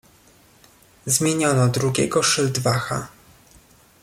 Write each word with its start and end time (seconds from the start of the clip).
"Zmieniono 1.05 1.67
drugiego 1.67 2.23
szyldwacha." 2.23 3.07